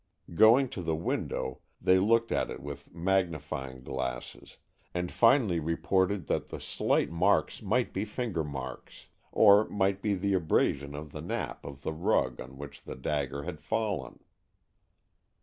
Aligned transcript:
Going 0.33 0.67
to 0.69 0.81
the 0.81 0.95
window, 0.95 1.59
they 1.79 1.99
looked 1.99 2.31
at 2.31 2.49
it 2.49 2.59
with 2.59 2.91
magnifying 2.91 3.83
glasses, 3.83 4.57
and 4.95 5.11
finally 5.11 5.59
reported 5.59 6.25
that 6.25 6.47
the 6.49 6.59
slight 6.59 7.11
marks 7.11 7.61
might 7.61 7.93
be 7.93 8.03
finger 8.03 8.43
marks, 8.43 9.09
or 9.31 9.69
might 9.69 10.01
be 10.01 10.15
the 10.15 10.33
abrasion 10.33 10.95
of 10.95 11.11
the 11.11 11.21
nap 11.21 11.63
of 11.67 11.83
the 11.83 11.93
rug 11.93 12.41
on 12.41 12.57
which 12.57 12.81
the 12.81 12.95
dagger 12.95 13.43
had 13.43 13.61
fallen. 13.61 14.17